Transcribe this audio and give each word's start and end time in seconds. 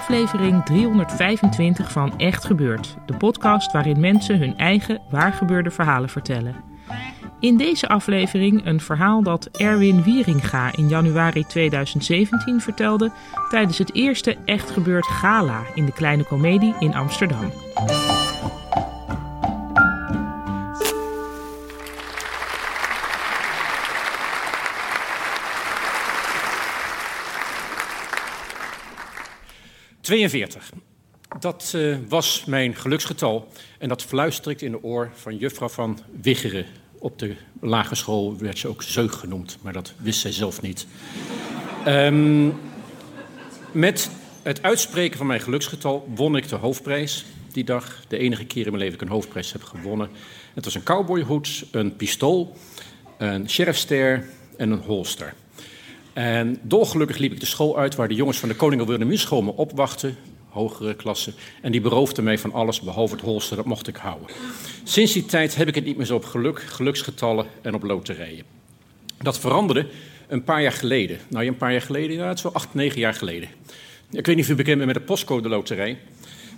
Aflevering 0.00 0.64
325 0.64 1.92
van 1.92 2.18
Echt 2.18 2.44
Gebeurd, 2.44 2.96
de 3.06 3.16
podcast 3.16 3.72
waarin 3.72 4.00
mensen 4.00 4.38
hun 4.38 4.58
eigen 4.58 5.00
waargebeurde 5.10 5.70
verhalen 5.70 6.08
vertellen. 6.08 6.54
In 7.40 7.56
deze 7.56 7.88
aflevering 7.88 8.66
een 8.66 8.80
verhaal 8.80 9.22
dat 9.22 9.46
Erwin 9.46 10.02
Wieringa 10.02 10.76
in 10.76 10.88
januari 10.88 11.44
2017 11.44 12.60
vertelde 12.60 13.10
tijdens 13.48 13.78
het 13.78 13.94
eerste 13.94 14.36
Echt 14.44 14.70
Gebeurd 14.70 15.06
Gala 15.06 15.62
in 15.74 15.84
de 15.84 15.92
Kleine 15.92 16.24
Comedie 16.24 16.74
in 16.78 16.94
Amsterdam. 16.94 17.52
...42. 30.10 30.72
Dat 31.38 31.72
uh, 31.76 31.96
was 32.08 32.44
mijn 32.44 32.74
geluksgetal. 32.74 33.48
En 33.78 33.88
dat 33.88 34.02
fluister 34.02 34.50
ik 34.50 34.60
in 34.60 34.70
de 34.70 34.82
oor 34.82 35.10
van 35.14 35.36
juffrouw 35.36 35.68
van 35.68 35.98
Wiggeren. 36.20 36.66
Op 36.98 37.18
de 37.18 37.36
lagere 37.60 37.94
school 37.94 38.38
werd 38.38 38.58
ze 38.58 38.68
ook 38.68 38.82
zeug 38.82 39.18
genoemd, 39.18 39.58
maar 39.62 39.72
dat 39.72 39.92
wist 39.96 40.20
zij 40.20 40.32
zelf 40.32 40.62
niet. 40.62 40.86
Um, 41.86 42.60
met 43.72 44.10
het 44.42 44.62
uitspreken 44.62 45.18
van 45.18 45.26
mijn 45.26 45.40
geluksgetal 45.40 46.08
won 46.14 46.36
ik 46.36 46.48
de 46.48 46.56
hoofdprijs 46.56 47.24
die 47.52 47.64
dag. 47.64 48.04
De 48.08 48.18
enige 48.18 48.44
keer 48.44 48.64
in 48.64 48.72
mijn 48.72 48.82
leven 48.82 48.98
dat 48.98 49.02
ik 49.02 49.08
een 49.08 49.14
hoofdprijs 49.14 49.52
heb 49.52 49.62
gewonnen. 49.62 50.08
Het 50.54 50.64
was 50.64 50.74
een 50.74 50.82
cowboyhoed, 50.82 51.64
een 51.70 51.96
pistool, 51.96 52.56
een 53.18 53.50
sheriffster 53.50 54.28
en 54.56 54.70
een 54.70 54.80
holster. 54.80 55.34
En 56.12 56.58
dolgelukkig 56.62 57.18
liep 57.18 57.32
ik 57.32 57.40
de 57.40 57.46
school 57.46 57.78
uit 57.78 57.94
waar 57.94 58.08
de 58.08 58.14
jongens 58.14 58.38
van 58.38 58.48
de 58.48 58.54
Koning 58.54 58.80
Wilhelminuschool 58.80 59.42
me 59.42 59.52
opwachten, 59.56 60.16
hogere 60.48 60.94
klasse. 60.94 61.32
En 61.62 61.72
die 61.72 61.80
beroofden 61.80 62.24
mij 62.24 62.38
van 62.38 62.52
alles 62.52 62.80
behalve 62.80 63.14
het 63.14 63.24
holster, 63.24 63.56
dat 63.56 63.64
mocht 63.64 63.88
ik 63.88 63.96
houden. 63.96 64.28
Sinds 64.84 65.12
die 65.12 65.24
tijd 65.24 65.56
heb 65.56 65.68
ik 65.68 65.74
het 65.74 65.84
niet 65.84 65.96
meer 65.96 66.06
zo 66.06 66.14
op 66.14 66.24
geluk, 66.24 66.60
geluksgetallen 66.60 67.46
en 67.62 67.74
op 67.74 67.82
loterijen. 67.82 68.44
Dat 69.22 69.38
veranderde 69.38 69.86
een 70.28 70.44
paar 70.44 70.62
jaar 70.62 70.72
geleden. 70.72 71.18
Nou, 71.28 71.46
een 71.46 71.56
paar 71.56 71.72
jaar 71.72 71.82
geleden, 71.82 72.16
ja, 72.16 72.34
wel 72.42 72.52
acht, 72.52 72.74
negen 72.74 73.00
jaar 73.00 73.14
geleden. 73.14 73.48
Ik 74.10 74.26
weet 74.26 74.36
niet 74.36 74.44
of 74.44 74.50
u 74.50 74.54
bekend 74.54 74.76
bent 74.76 74.92
met 74.92 74.96
de 74.96 75.06
postcode 75.06 75.48
loterij, 75.48 75.98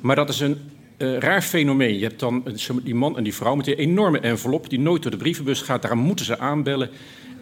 maar 0.00 0.16
dat 0.16 0.28
is 0.28 0.40
een 0.40 0.58
uh, 0.98 1.18
raar 1.18 1.42
fenomeen. 1.42 1.98
Je 1.98 2.04
hebt 2.04 2.20
dan 2.20 2.44
die 2.82 2.94
man 2.94 3.16
en 3.16 3.24
die 3.24 3.34
vrouw 3.34 3.54
met 3.54 3.64
die 3.64 3.76
enorme 3.76 4.18
envelop 4.18 4.70
die 4.70 4.80
nooit 4.80 5.02
door 5.02 5.10
de 5.10 5.16
brievenbus 5.16 5.62
gaat. 5.62 5.82
Daar 5.82 5.96
moeten 5.96 6.24
ze 6.24 6.38
aanbellen. 6.38 6.90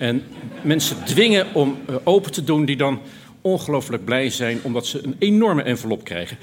En 0.01 0.23
mensen 0.63 1.05
dwingen 1.05 1.55
om 1.55 1.79
uh, 1.91 1.97
open 2.05 2.33
te 2.33 2.45
doen, 2.45 2.65
die 2.65 2.77
dan 2.77 3.01
ongelooflijk 3.41 4.05
blij 4.05 4.31
zijn 4.31 4.59
omdat 4.63 4.87
ze 4.87 5.05
een 5.05 5.17
enorme 5.19 5.63
envelop 5.63 6.05
krijgen. 6.05 6.37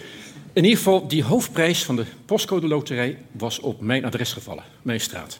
In 0.53 0.63
ieder 0.63 0.77
geval, 0.77 1.07
die 1.07 1.23
hoofdprijs 1.23 1.83
van 1.83 1.95
de 1.95 2.05
postcode 2.25 2.67
loterij 2.67 3.17
was 3.31 3.59
op 3.59 3.81
mijn 3.81 4.05
adres 4.05 4.33
gevallen, 4.33 4.63
mijn 4.81 4.99
straat. 4.99 5.39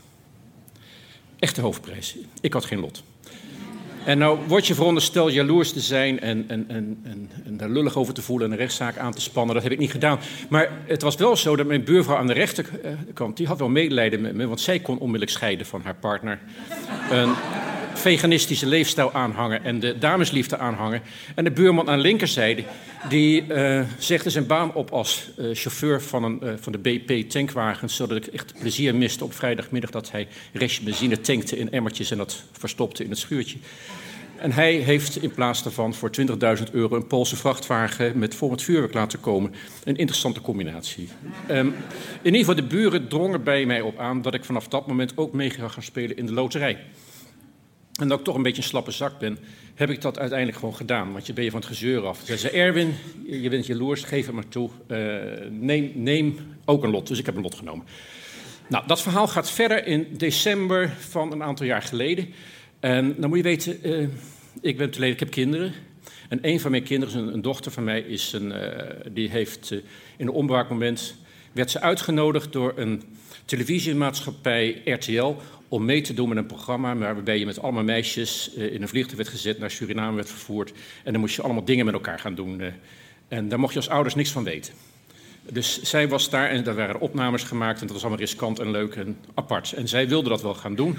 Echte 1.39 1.61
hoofdprijs. 1.61 2.15
Ik 2.41 2.53
had 2.53 2.65
geen 2.65 2.79
lot. 2.79 3.03
En 4.05 4.17
nou 4.17 4.39
word 4.47 4.67
je 4.67 4.75
verondersteld 4.75 5.33
jaloers 5.33 5.71
te 5.73 5.79
zijn 5.79 6.19
en, 6.19 6.45
en, 6.47 6.65
en, 6.67 6.99
en, 7.45 7.57
daar 7.57 7.69
lullig 7.69 7.95
over 7.95 8.13
te 8.13 8.21
voelen 8.21 8.47
en 8.47 8.51
een 8.51 8.59
rechtszaak 8.59 8.97
aan 8.97 9.13
te 9.13 9.21
spannen. 9.21 9.53
Dat 9.53 9.63
heb 9.63 9.71
ik 9.71 9.79
niet 9.79 9.91
gedaan. 9.91 10.19
Maar 10.49 10.71
het 10.85 11.01
was 11.01 11.15
wel 11.15 11.35
zo 11.35 11.55
dat 11.55 11.67
mijn 11.67 11.83
buurvrouw 11.83 12.17
aan 12.17 12.27
de 12.27 12.33
rechterkant, 12.33 13.37
die 13.37 13.47
had 13.47 13.59
wel 13.59 13.69
medelijden 13.69 14.21
met 14.21 14.33
me, 14.33 14.47
want 14.47 14.61
zij 14.61 14.79
kon 14.79 14.97
onmiddellijk 14.97 15.31
scheiden 15.31 15.65
van 15.65 15.81
haar 15.81 15.95
partner. 15.95 16.39
Veganistische 17.97 18.65
leefstijl 18.65 19.13
aanhangen 19.13 19.63
en 19.63 19.79
de 19.79 19.97
damesliefde 19.97 20.57
aanhangen. 20.57 21.01
En 21.35 21.43
de 21.43 21.51
buurman 21.51 21.89
aan 21.89 21.97
de 21.97 22.03
linkerzijde, 22.03 22.63
die 23.09 23.45
uh, 23.47 23.81
zegde 23.97 24.29
zijn 24.29 24.47
baan 24.47 24.73
op 24.73 24.91
als 24.91 25.29
uh, 25.39 25.49
chauffeur 25.53 26.01
van, 26.01 26.23
een, 26.23 26.39
uh, 26.43 26.53
van 26.59 26.71
de 26.71 26.77
BP 26.77 27.29
tankwagens, 27.29 27.95
zodat 27.95 28.17
ik 28.17 28.27
echt 28.27 28.53
plezier 28.59 28.95
miste 28.95 29.23
op 29.23 29.33
vrijdagmiddag 29.33 29.89
dat 29.89 30.11
hij 30.11 30.27
restje 30.53 30.83
benzine 30.83 31.21
tankte 31.21 31.57
in 31.57 31.71
emmertjes 31.71 32.11
en 32.11 32.17
dat 32.17 32.43
verstopte 32.51 33.03
in 33.03 33.09
het 33.09 33.19
schuurtje. 33.19 33.57
En 34.37 34.51
hij 34.51 34.73
heeft 34.73 35.21
in 35.21 35.31
plaats 35.31 35.63
daarvan 35.63 35.93
voor 35.93 36.11
20.000 36.57 36.71
euro 36.71 36.95
een 36.95 37.07
Poolse 37.07 37.35
vrachtwagen 37.35 38.19
met 38.19 38.35
vol 38.35 38.49
met 38.49 38.61
vuurwerk 38.61 38.93
laten 38.93 39.19
komen. 39.19 39.53
Een 39.83 39.95
interessante 39.95 40.41
combinatie. 40.41 41.09
Um, 41.51 41.75
in 42.21 42.33
ieder 42.33 42.39
geval, 42.39 42.55
de 42.55 42.63
buren 42.63 43.07
drongen 43.07 43.43
bij 43.43 43.65
mij 43.65 43.81
op 43.81 43.99
aan 43.99 44.21
dat 44.21 44.33
ik 44.33 44.45
vanaf 44.45 44.67
dat 44.67 44.87
moment 44.87 45.13
ook 45.15 45.33
mee 45.33 45.49
ga 45.49 45.67
gaan 45.67 45.83
spelen 45.83 46.17
in 46.17 46.25
de 46.25 46.33
loterij. 46.33 46.77
En 47.97 48.07
dat 48.07 48.19
ik 48.19 48.25
toch 48.25 48.35
een 48.35 48.41
beetje 48.41 48.61
een 48.61 48.67
slappe 48.67 48.91
zak 48.91 49.19
ben, 49.19 49.37
heb 49.75 49.89
ik 49.89 50.01
dat 50.01 50.19
uiteindelijk 50.19 50.59
gewoon 50.59 50.75
gedaan. 50.75 51.11
Want 51.11 51.25
je 51.27 51.33
ben 51.33 51.43
je 51.43 51.51
van 51.51 51.59
het 51.59 51.69
gezeur 51.69 52.05
af. 52.05 52.21
Ze 52.25 52.37
zei, 52.37 52.53
Erwin, 52.53 52.93
je 53.25 53.49
bent 53.49 53.65
jaloers, 53.65 54.03
geef 54.03 54.25
het 54.25 54.35
maar 54.35 54.47
toe. 54.47 54.69
Uh, 54.87 55.15
neem, 55.49 55.91
neem 55.95 56.37
ook 56.65 56.83
een 56.83 56.89
lot. 56.89 57.07
Dus 57.07 57.19
ik 57.19 57.25
heb 57.25 57.35
een 57.35 57.41
lot 57.41 57.55
genomen. 57.55 57.85
Nou, 58.69 58.87
dat 58.87 59.01
verhaal 59.01 59.27
gaat 59.27 59.51
verder 59.51 59.85
in 59.85 60.07
december 60.17 60.89
van 60.99 61.31
een 61.31 61.43
aantal 61.43 61.65
jaar 61.65 61.81
geleden. 61.81 62.33
En 62.79 63.15
dan 63.17 63.29
moet 63.29 63.37
je 63.37 63.43
weten, 63.43 63.77
uh, 63.83 64.07
ik 64.61 64.77
ben 64.77 64.91
te 64.91 65.07
ik 65.07 65.19
heb 65.19 65.29
kinderen. 65.29 65.73
En 66.29 66.39
een 66.41 66.59
van 66.59 66.71
mijn 66.71 66.83
kinderen, 66.83 67.33
een, 67.33 67.41
dochter 67.41 67.71
van 67.71 67.83
mij, 67.83 67.99
is 68.01 68.33
een, 68.33 68.51
uh, 68.51 68.67
die 69.11 69.29
heeft 69.29 69.71
in 70.17 70.27
een 70.27 70.29
onbraakmoment... 70.29 71.15
werd 71.51 71.71
ze 71.71 71.81
uitgenodigd 71.81 72.51
door 72.53 72.73
een 72.75 73.03
televisiemaatschappij 73.45 74.81
RTL 74.85 75.35
om 75.67 75.85
mee 75.85 76.01
te 76.01 76.13
doen 76.13 76.29
met 76.29 76.37
een 76.37 76.45
programma 76.45 76.95
waarbij 76.95 77.39
je 77.39 77.45
met 77.45 77.61
allemaal 77.61 77.83
meisjes 77.83 78.51
uh, 78.57 78.73
in 78.73 78.81
een 78.81 78.87
vliegtuig 78.87 79.17
werd 79.17 79.29
gezet, 79.29 79.59
naar 79.59 79.71
Suriname 79.71 80.15
werd 80.15 80.29
vervoerd. 80.29 80.73
En 81.03 81.11
dan 81.11 81.21
moest 81.21 81.35
je 81.35 81.41
allemaal 81.41 81.65
dingen 81.65 81.85
met 81.85 81.93
elkaar 81.93 82.19
gaan 82.19 82.35
doen. 82.35 82.59
Uh, 82.59 82.67
en 83.27 83.49
daar 83.49 83.59
mocht 83.59 83.73
je 83.73 83.79
als 83.79 83.89
ouders 83.89 84.15
niks 84.15 84.31
van 84.31 84.43
weten. 84.43 84.73
Dus 85.51 85.81
zij 85.81 86.07
was 86.07 86.29
daar 86.29 86.49
en 86.49 86.63
daar 86.63 86.75
waren 86.75 86.99
opnames 86.99 87.43
gemaakt 87.43 87.79
en 87.79 87.85
dat 87.85 87.95
was 87.95 88.01
allemaal 88.01 88.19
riskant 88.19 88.59
en 88.59 88.71
leuk 88.71 88.95
en 88.95 89.17
apart. 89.33 89.73
En 89.73 89.87
zij 89.87 90.07
wilde 90.07 90.29
dat 90.29 90.41
wel 90.41 90.53
gaan 90.53 90.75
doen. 90.75 90.97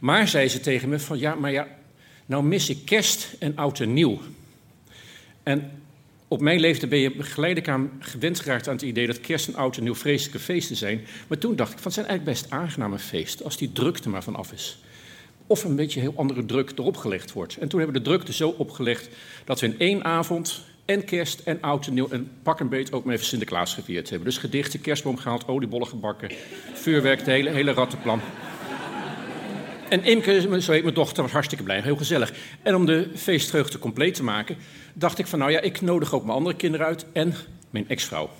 Maar 0.00 0.28
zei 0.28 0.48
ze 0.48 0.60
tegen 0.60 0.88
me 0.88 0.98
van 0.98 1.18
ja, 1.18 1.34
maar 1.34 1.52
ja, 1.52 1.68
nou 2.26 2.44
mis 2.44 2.68
ik 2.68 2.84
kerst 2.84 3.36
en 3.38 3.56
oud 3.56 3.80
en 3.80 3.92
nieuw. 3.92 4.20
En 5.42 5.79
op 6.30 6.40
mijn 6.40 6.60
leeftijd 6.60 6.90
ben 6.90 6.98
je 6.98 7.12
geleidelijk 7.18 7.70
aan 7.70 7.90
gewend 7.98 8.40
geraakt 8.40 8.68
aan 8.68 8.74
het 8.74 8.82
idee 8.82 9.06
dat 9.06 9.20
kerst 9.20 9.48
en 9.48 9.54
oud 9.54 9.76
en 9.76 9.82
nieuw 9.82 9.94
vreselijke 9.94 10.38
feesten 10.38 10.76
zijn. 10.76 11.00
Maar 11.26 11.38
toen 11.38 11.56
dacht 11.56 11.72
ik, 11.72 11.76
van 11.76 11.84
het 11.84 11.94
zijn 11.94 12.06
eigenlijk 12.06 12.38
best 12.38 12.52
aangename 12.52 12.98
feesten 12.98 13.44
als 13.44 13.56
die 13.56 13.72
drukte 13.72 14.08
maar 14.08 14.22
vanaf 14.22 14.52
is. 14.52 14.78
Of 15.46 15.64
een 15.64 15.76
beetje 15.76 16.00
heel 16.00 16.12
andere 16.16 16.44
druk 16.46 16.72
erop 16.76 16.96
gelegd 16.96 17.32
wordt. 17.32 17.56
En 17.56 17.68
toen 17.68 17.78
hebben 17.80 17.96
we 17.96 18.02
de 18.02 18.08
drukte 18.10 18.32
zo 18.32 18.48
opgelegd 18.48 19.08
dat 19.44 19.60
we 19.60 19.66
in 19.66 19.78
één 19.78 20.04
avond 20.04 20.60
en 20.84 21.04
kerst 21.04 21.40
en 21.40 21.60
oud 21.60 21.86
en 21.86 21.94
nieuw 21.94 22.08
en 22.08 22.30
pak 22.42 22.60
een 22.60 22.68
beet 22.68 22.92
ook 22.92 23.04
maar 23.04 23.14
even 23.14 23.26
Sinterklaas 23.26 23.74
gevierd 23.74 24.10
hebben. 24.10 24.28
Dus 24.28 24.38
gedichten, 24.38 24.80
kerstboom 24.80 25.16
gehaald, 25.16 25.48
oliebollen 25.48 25.86
gebakken, 25.86 26.30
vuurwerk, 26.72 27.24
de 27.24 27.30
hele, 27.30 27.50
hele 27.50 27.72
rattenplan. 27.72 28.20
En 29.90 30.04
Imke, 30.04 30.60
zo 30.60 30.72
heet 30.72 30.82
mijn 30.82 30.94
dochter, 30.94 31.22
was 31.22 31.32
hartstikke 31.32 31.64
blij, 31.64 31.80
heel 31.80 31.96
gezellig. 31.96 32.32
En 32.62 32.74
om 32.74 32.86
de 32.86 33.10
feestvreugde 33.14 33.78
compleet 33.78 34.14
te 34.14 34.22
maken, 34.22 34.56
dacht 34.92 35.18
ik 35.18 35.26
van 35.26 35.38
nou 35.38 35.50
ja, 35.50 35.60
ik 35.60 35.80
nodig 35.80 36.14
ook 36.14 36.24
mijn 36.24 36.36
andere 36.36 36.56
kinderen 36.56 36.86
uit 36.86 37.06
en 37.12 37.34
mijn 37.70 37.88
ex-vrouw. 37.88 38.30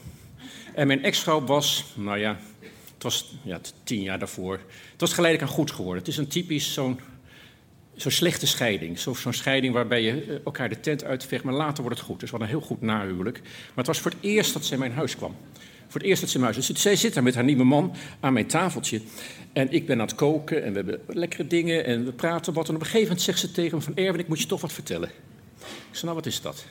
En 0.75 0.87
mijn 0.87 1.05
ex-vrouw 1.05 1.44
was, 1.44 1.85
nou 1.94 2.19
ja, 2.19 2.38
het 2.94 3.02
was 3.02 3.35
ja, 3.43 3.61
tien 3.85 4.02
jaar 4.02 4.19
daarvoor. 4.19 4.61
Het 4.93 5.00
was 5.00 5.12
geleidelijk 5.12 5.50
aan 5.50 5.56
goed 5.56 5.70
geworden. 5.70 5.99
Het 5.99 6.08
is 6.08 6.17
een 6.17 6.29
typisch 6.29 6.73
zo'n 6.73 7.00
zo'n 7.94 8.11
slechte 8.11 8.47
scheiding. 8.47 8.99
Zo'n 8.99 9.17
zo 9.17 9.32
scheiding 9.32 9.75
waarbij 9.75 10.02
je 10.02 10.23
eh, 10.23 10.35
elkaar 10.44 10.69
de 10.69 10.81
tent 10.81 11.05
uitvecht, 11.05 11.44
maar 11.44 11.55
later 11.55 11.82
wordt 11.82 11.99
het 11.99 12.08
goed. 12.08 12.20
Dus 12.20 12.31
wat 12.31 12.41
een 12.41 12.47
heel 12.47 12.61
goed 12.61 12.81
nahuwelijk. 12.81 13.41
Maar 13.43 13.73
het 13.75 13.87
was 13.87 14.00
voor 14.00 14.11
het 14.11 14.20
eerst 14.20 14.52
dat 14.52 14.64
zij 14.64 14.73
in 14.73 14.82
mijn 14.82 14.93
huis 14.93 15.17
kwam. 15.17 15.37
Voor 15.91 16.01
het 16.01 16.09
eerst 16.09 16.21
dat 16.21 16.31
ze 16.31 16.41
huis 16.41 16.67
dus 16.67 16.69
Zij 16.81 16.97
zit 16.97 17.15
daar 17.15 17.23
met 17.23 17.35
haar 17.35 17.45
nieuwe 17.45 17.65
man 17.65 17.95
aan 18.21 18.33
mijn 18.33 18.47
tafeltje. 18.47 19.01
En 19.53 19.73
ik 19.73 19.87
ben 19.87 20.01
aan 20.01 20.07
het 20.07 20.17
koken 20.17 20.63
en 20.63 20.71
we 20.71 20.77
hebben 20.77 21.01
lekkere 21.07 21.47
dingen 21.47 21.85
en 21.85 22.05
we 22.05 22.13
praten 22.13 22.53
wat. 22.53 22.69
En 22.69 22.75
op 22.75 22.81
een 22.81 22.87
gegeven 22.87 23.07
moment 23.07 23.25
zegt 23.25 23.39
ze 23.39 23.53
tegen 23.53 23.77
me 23.77 23.83
van... 23.83 23.97
Erwin, 23.97 24.21
ik 24.21 24.29
moet 24.29 24.41
je 24.41 24.47
toch 24.47 24.61
wat 24.61 24.73
vertellen. 24.73 25.09
Ik 25.59 25.67
zei, 25.91 26.05
nou, 26.05 26.15
wat 26.15 26.27
is 26.27 26.41
dat? 26.41 26.65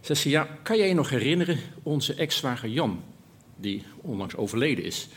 Zei 0.00 0.18
ze, 0.18 0.28
ja, 0.28 0.48
kan 0.62 0.76
jij 0.76 0.88
je 0.88 0.94
nog 0.94 1.10
herinneren 1.10 1.58
onze 1.82 2.14
ex-zwager 2.14 2.68
Jan, 2.68 3.02
die 3.56 3.82
onlangs 4.00 4.36
overleden 4.36 4.84
is? 4.84 5.08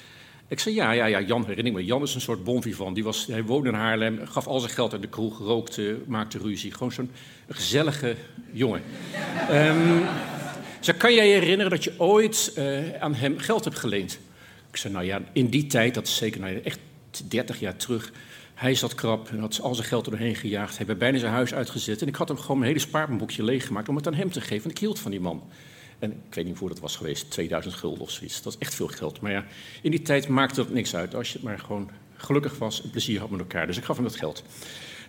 Ik 0.47 0.59
zei, 0.59 0.75
ja, 0.75 0.91
ja, 0.91 1.05
ja, 1.05 1.21
Jan 1.21 1.41
herinner 1.41 1.65
ik 1.65 1.73
me. 1.73 1.85
Jan 1.85 2.01
is 2.01 2.15
een 2.15 2.21
soort 2.21 2.43
bon 2.43 2.61
vivant. 2.61 2.95
Die 2.95 3.03
was, 3.03 3.27
hij 3.27 3.43
woonde 3.43 3.69
in 3.69 3.75
Haarlem, 3.75 4.19
gaf 4.25 4.47
al 4.47 4.59
zijn 4.59 4.73
geld 4.73 4.93
uit 4.93 5.01
de 5.01 5.07
kroeg, 5.07 5.37
rookte, 5.37 5.97
maakte 6.07 6.37
ruzie. 6.37 6.71
Gewoon 6.71 6.91
zo'n 6.91 7.11
gezellige 7.47 8.15
jongen. 8.51 8.81
um, 9.51 10.05
zei, 10.79 10.97
kan 10.97 11.13
jij 11.13 11.27
je 11.27 11.33
herinneren 11.33 11.71
dat 11.71 11.83
je 11.83 11.93
ooit 11.97 12.53
uh, 12.57 12.93
aan 12.99 13.13
hem 13.13 13.37
geld 13.37 13.63
hebt 13.63 13.79
geleend? 13.79 14.19
Ik 14.69 14.77
zei, 14.77 14.93
nou 14.93 15.05
ja, 15.05 15.21
in 15.33 15.47
die 15.47 15.67
tijd, 15.67 15.93
dat 15.93 16.07
is 16.07 16.15
zeker 16.15 16.39
nou, 16.39 16.61
echt 16.63 16.79
30 17.27 17.59
jaar 17.59 17.75
terug... 17.75 18.11
Hij 18.59 18.75
zat 18.75 18.95
krap 18.95 19.29
en 19.29 19.39
had 19.39 19.61
al 19.61 19.75
zijn 19.75 19.87
geld 19.87 20.05
doorheen 20.05 20.35
gejaagd. 20.35 20.77
Hij 20.77 20.85
werd 20.85 20.99
bijna 20.99 21.17
zijn 21.17 21.33
huis 21.33 21.53
uitgezet. 21.53 22.01
En 22.01 22.07
ik 22.07 22.15
had 22.15 22.27
hem 22.27 22.37
gewoon 22.37 22.57
mijn 22.57 22.71
hele 22.71 22.83
spaarboekje 22.83 23.43
leeggemaakt 23.43 23.89
om 23.89 23.95
het 23.95 24.07
aan 24.07 24.13
hem 24.13 24.31
te 24.31 24.41
geven. 24.41 24.63
Want 24.63 24.71
ik 24.71 24.79
hield 24.79 24.99
van 24.99 25.11
die 25.11 25.19
man. 25.19 25.43
En 25.99 26.11
ik 26.11 26.35
weet 26.35 26.45
niet 26.45 26.57
hoe 26.57 26.69
dat 26.69 26.79
was 26.79 26.95
geweest, 26.95 27.31
2000 27.31 27.75
gulden 27.75 28.01
of 28.01 28.11
zoiets. 28.11 28.41
Dat 28.41 28.53
is 28.53 28.59
echt 28.59 28.75
veel 28.75 28.87
geld. 28.87 29.21
Maar 29.21 29.31
ja, 29.31 29.45
in 29.81 29.91
die 29.91 30.01
tijd 30.01 30.27
maakte 30.27 30.55
dat 30.55 30.69
niks 30.69 30.95
uit. 30.95 31.15
Als 31.15 31.33
je 31.33 31.39
maar 31.41 31.59
gewoon 31.59 31.89
gelukkig 32.15 32.57
was 32.57 32.83
en 32.83 32.89
plezier 32.89 33.19
had 33.19 33.29
met 33.29 33.39
elkaar. 33.39 33.67
Dus 33.67 33.77
ik 33.77 33.83
gaf 33.83 33.95
hem 33.95 34.05
dat 34.05 34.15
geld. 34.15 34.43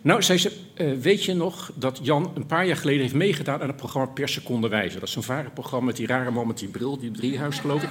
Nou, 0.03 0.23
zei 0.23 0.39
ze, 0.39 0.53
uh, 0.77 0.93
weet 1.01 1.25
je 1.25 1.35
nog 1.35 1.73
dat 1.75 2.01
Jan 2.03 2.33
een 2.35 2.47
paar 2.47 2.67
jaar 2.67 2.77
geleden 2.77 3.01
heeft 3.01 3.15
meegedaan 3.15 3.61
aan 3.61 3.69
het 3.69 3.77
programma 3.77 4.09
Per 4.09 4.29
Seconde 4.29 4.69
Wijze? 4.69 4.95
Dat 4.99 5.09
is 5.09 5.15
zo'n 5.15 5.23
varenprogramma 5.23 5.87
met 5.87 5.97
die 5.97 6.07
rare 6.07 6.31
man 6.31 6.47
met 6.47 6.59
die 6.59 6.69
bril, 6.69 6.99
die 6.99 7.11
driehuis 7.11 7.59
geloof 7.59 7.83
ik. 7.83 7.89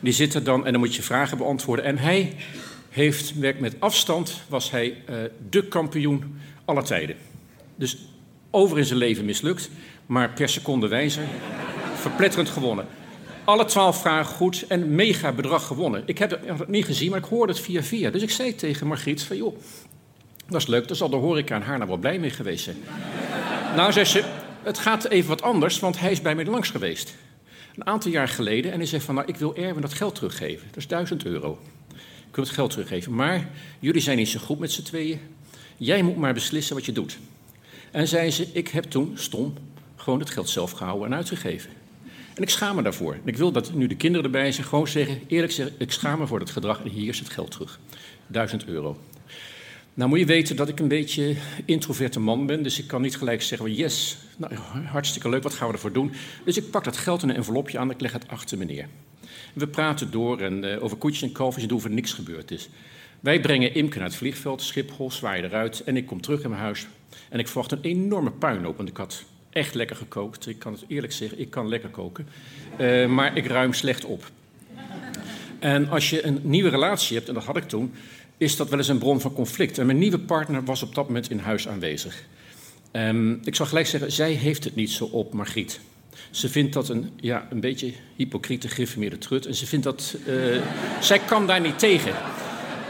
Die 0.00 0.12
zit 0.12 0.34
er 0.34 0.44
dan 0.44 0.66
en 0.66 0.72
dan 0.72 0.80
moet 0.80 0.94
je 0.94 1.02
vragen 1.02 1.38
beantwoorden. 1.38 1.84
En 1.84 1.98
hij 1.98 2.34
heeft, 2.88 3.34
met 3.34 3.74
afstand, 3.78 4.40
was 4.48 4.70
hij 4.70 4.86
uh, 5.10 5.16
de 5.50 5.68
kampioen 5.68 6.38
aller 6.64 6.84
tijden. 6.84 7.16
Dus 7.74 7.98
over 8.50 8.78
in 8.78 8.84
zijn 8.84 8.98
leven 8.98 9.24
mislukt, 9.24 9.70
maar 10.06 10.30
per 10.30 10.48
seconde 10.48 10.88
wijze 10.88 11.20
verpletterend 11.94 12.48
gewonnen. 12.48 12.86
Alle 13.44 13.64
twaalf 13.64 14.00
vragen 14.00 14.34
goed 14.34 14.64
en 14.68 14.94
mega 14.94 15.32
bedrag 15.32 15.66
gewonnen. 15.66 16.02
Ik 16.06 16.18
heb 16.18 16.40
het 16.58 16.68
niet 16.68 16.84
gezien, 16.84 17.10
maar 17.10 17.18
ik 17.18 17.24
hoorde 17.24 17.52
het 17.52 17.62
via 17.62 17.82
via. 17.82 18.10
Dus 18.10 18.22
ik 18.22 18.30
zei 18.30 18.54
tegen 18.54 18.86
Margriet 18.86 19.22
van, 19.22 19.36
joh, 19.36 19.56
dat 20.48 20.60
is 20.60 20.66
leuk, 20.66 20.88
daar 20.88 20.96
zal 20.96 21.08
de 21.08 21.16
horeca 21.16 21.54
en 21.54 21.62
haar 21.62 21.76
nou 21.76 21.88
wel 21.88 21.98
blij 21.98 22.18
mee 22.18 22.30
geweest 22.30 22.64
zijn. 22.64 22.76
nou, 23.76 23.92
zei 23.92 24.04
ze, 24.04 24.24
het 24.62 24.78
gaat 24.78 25.04
even 25.04 25.28
wat 25.28 25.42
anders, 25.42 25.78
want 25.78 26.00
hij 26.00 26.10
is 26.10 26.22
bij 26.22 26.34
mij 26.34 26.44
langs 26.44 26.70
geweest. 26.70 27.14
Een 27.76 27.86
aantal 27.86 28.10
jaar 28.10 28.28
geleden 28.28 28.72
en 28.72 28.78
hij 28.78 28.86
zei 28.86 29.02
van, 29.02 29.14
nou, 29.14 29.26
ik 29.26 29.36
wil 29.36 29.56
Erwin 29.56 29.80
dat 29.80 29.94
geld 29.94 30.14
teruggeven. 30.14 30.66
Dat 30.68 30.76
is 30.76 30.86
duizend 30.86 31.24
euro. 31.24 31.58
Ik 32.28 32.34
wil 32.34 32.44
het 32.44 32.52
geld 32.52 32.70
teruggeven, 32.70 33.14
maar 33.14 33.48
jullie 33.78 34.00
zijn 34.00 34.16
niet 34.16 34.28
zo 34.28 34.38
goed 34.38 34.58
met 34.58 34.72
z'n 34.72 34.82
tweeën. 34.82 35.20
Jij 35.76 36.02
moet 36.02 36.16
maar 36.16 36.34
beslissen 36.34 36.74
wat 36.74 36.84
je 36.84 36.92
doet. 36.92 37.18
En 37.90 38.08
zei 38.08 38.30
ze, 38.30 38.48
ik 38.52 38.68
heb 38.68 38.84
toen, 38.84 39.12
stom, 39.14 39.54
gewoon 39.96 40.18
het 40.18 40.30
geld 40.30 40.48
zelf 40.48 40.70
gehouden 40.70 41.06
en 41.06 41.14
uitgegeven. 41.14 41.70
En 42.34 42.42
ik 42.42 42.48
schaam 42.48 42.76
me 42.76 42.82
daarvoor. 42.82 43.12
En 43.12 43.20
ik 43.24 43.36
wil 43.36 43.52
dat 43.52 43.72
nu 43.74 43.86
de 43.86 43.96
kinderen 43.96 44.24
erbij 44.24 44.52
zijn, 44.52 44.66
gewoon 44.66 44.88
zeggen, 44.88 45.20
eerlijk 45.26 45.52
zeggen, 45.52 45.74
ik 45.78 45.92
schaam 45.92 46.18
me 46.18 46.26
voor 46.26 46.38
dat 46.38 46.50
gedrag 46.50 46.82
en 46.82 46.90
hier 46.90 47.08
is 47.08 47.18
het 47.18 47.30
geld 47.30 47.50
terug. 47.50 47.78
1000 48.26 48.66
euro. 48.66 48.98
Nou 49.96 50.08
moet 50.08 50.18
je 50.18 50.26
weten 50.26 50.56
dat 50.56 50.68
ik 50.68 50.80
een 50.80 50.88
beetje 50.88 51.36
introverte 51.64 52.20
man 52.20 52.46
ben, 52.46 52.62
dus 52.62 52.78
ik 52.78 52.86
kan 52.86 53.02
niet 53.02 53.16
gelijk 53.16 53.42
zeggen, 53.42 53.74
yes, 53.74 54.18
nou, 54.36 54.54
hartstikke 54.84 55.28
leuk, 55.28 55.42
wat 55.42 55.54
gaan 55.54 55.66
we 55.66 55.72
ervoor 55.72 55.92
doen? 55.92 56.12
Dus 56.44 56.56
ik 56.56 56.70
pak 56.70 56.84
dat 56.84 56.96
geld 56.96 57.22
in 57.22 57.28
een 57.28 57.36
envelopje 57.36 57.78
aan 57.78 57.88
en 57.88 57.94
ik 57.94 58.00
leg 58.00 58.12
het 58.12 58.28
achter 58.28 58.58
meneer. 58.58 58.88
We 59.52 59.68
praten 59.68 60.10
door 60.10 60.40
en, 60.40 60.64
uh, 60.64 60.82
over 60.82 60.96
koetjes 60.96 61.22
en 61.22 61.32
kalfjes 61.32 61.62
en 61.62 61.68
doen 61.68 61.94
niks 61.94 62.12
gebeurd 62.12 62.50
is. 62.50 62.68
Wij 63.20 63.40
brengen 63.40 63.74
Imke 63.74 63.98
naar 63.98 64.06
het 64.06 64.16
vliegveld, 64.16 64.62
Schiphol, 64.62 65.10
zwaaien 65.10 65.44
eruit 65.44 65.82
en 65.84 65.96
ik 65.96 66.06
kom 66.06 66.20
terug 66.20 66.42
in 66.42 66.50
mijn 66.50 66.62
huis. 66.62 66.86
En 67.28 67.38
ik 67.38 67.48
verwacht 67.48 67.72
een 67.72 67.82
enorme 67.82 68.30
puinhoop, 68.30 68.76
want 68.76 68.88
ik 68.88 68.96
had 68.96 69.24
echt 69.50 69.74
lekker 69.74 69.96
gekookt. 69.96 70.46
Ik 70.46 70.58
kan 70.58 70.72
het 70.72 70.84
eerlijk 70.88 71.12
zeggen, 71.12 71.40
ik 71.40 71.50
kan 71.50 71.68
lekker 71.68 71.90
koken. 71.90 72.28
Uh, 72.80 73.06
maar 73.06 73.36
ik 73.36 73.46
ruim 73.46 73.72
slecht 73.72 74.04
op. 74.04 74.30
En 75.66 75.88
als 75.88 76.10
je 76.10 76.26
een 76.26 76.40
nieuwe 76.42 76.68
relatie 76.68 77.16
hebt, 77.16 77.28
en 77.28 77.34
dat 77.34 77.44
had 77.44 77.56
ik 77.56 77.68
toen, 77.68 77.94
is 78.36 78.56
dat 78.56 78.68
wel 78.68 78.78
eens 78.78 78.88
een 78.88 78.98
bron 78.98 79.20
van 79.20 79.32
conflict. 79.32 79.78
En 79.78 79.86
mijn 79.86 79.98
nieuwe 79.98 80.18
partner 80.18 80.64
was 80.64 80.82
op 80.82 80.94
dat 80.94 81.06
moment 81.06 81.30
in 81.30 81.38
huis 81.38 81.68
aanwezig. 81.68 82.24
Um, 82.92 83.40
ik 83.44 83.54
zal 83.54 83.66
gelijk 83.66 83.86
zeggen, 83.86 84.12
zij 84.12 84.32
heeft 84.32 84.64
het 84.64 84.74
niet 84.74 84.90
zo 84.90 85.04
op, 85.04 85.32
Margriet. 85.32 85.80
Ze 86.30 86.48
vindt 86.48 86.72
dat 86.72 86.88
een, 86.88 87.10
ja, 87.20 87.46
een 87.50 87.60
beetje 87.60 87.92
hypocriete 88.16 88.68
griffemeerde 88.68 89.18
trut. 89.18 89.46
En 89.46 89.54
ze 89.54 89.66
vindt 89.66 89.84
dat... 89.84 90.16
Uh, 90.26 90.62
zij 91.00 91.18
kan 91.18 91.46
daar 91.46 91.60
niet 91.60 91.78
tegen. 91.78 92.12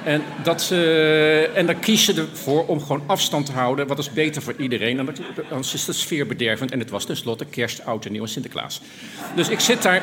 En, 0.04 0.22
dat, 0.42 0.68
uh, 0.72 1.56
en 1.56 1.66
dan 1.66 1.78
kies 1.78 2.04
ze 2.04 2.14
ervoor 2.14 2.66
om 2.66 2.80
gewoon 2.80 3.02
afstand 3.06 3.46
te 3.46 3.52
houden. 3.52 3.86
Wat 3.86 3.98
is 3.98 4.12
beter 4.12 4.42
voor 4.42 4.54
iedereen. 4.58 5.08
Anders 5.50 5.74
is 5.74 5.84
de 5.84 5.92
sfeer 5.92 6.26
bedervend. 6.26 6.70
En 6.70 6.78
het 6.78 6.90
was 6.90 7.04
tenslotte 7.04 7.44
kerst, 7.44 7.84
oud 7.84 8.04
en 8.04 8.12
nieuw 8.12 8.22
en 8.22 8.28
Sinterklaas. 8.28 8.80
Dus 9.36 9.48
ik 9.48 9.60
zit 9.60 9.82
daar. 9.82 10.02